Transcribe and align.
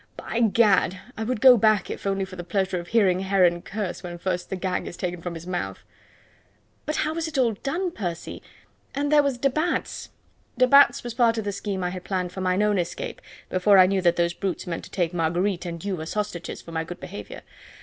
By 0.17 0.39
Gad! 0.39 0.99
I 1.15 1.23
would 1.23 1.41
go 1.41 1.57
back 1.57 1.91
if 1.91 2.07
only 2.07 2.25
for 2.25 2.35
the 2.35 2.43
pleasure 2.43 2.79
of 2.79 2.87
hearing 2.87 3.19
Heron 3.19 3.61
curse 3.61 4.01
when 4.01 4.17
first 4.17 4.49
the 4.49 4.55
gag 4.55 4.87
is 4.87 4.97
taken 4.97 5.21
from 5.21 5.35
his 5.35 5.45
mouth." 5.45 5.83
"But 6.87 6.95
how 6.95 7.13
was 7.13 7.27
it 7.27 7.37
all 7.37 7.53
done, 7.61 7.91
Percy? 7.91 8.41
And 8.95 9.11
there 9.11 9.21
was 9.21 9.37
de 9.37 9.51
Batz" 9.51 10.09
"De 10.57 10.65
Batz 10.65 11.03
was 11.03 11.13
part 11.13 11.37
of 11.37 11.43
the 11.45 11.51
scheme 11.51 11.83
I 11.83 11.91
had 11.91 12.03
planned 12.03 12.31
for 12.31 12.41
mine 12.41 12.63
own 12.63 12.79
escape 12.79 13.21
before 13.47 13.77
I 13.77 13.85
knew 13.85 14.01
that 14.01 14.15
those 14.15 14.33
brutes 14.33 14.65
meant 14.65 14.83
to 14.85 14.89
take 14.89 15.13
Marguerite 15.13 15.67
and 15.67 15.85
you 15.85 16.01
as 16.01 16.15
hostages 16.15 16.63
for 16.63 16.71
my 16.71 16.83
good 16.83 16.99
behaviour. 16.99 17.43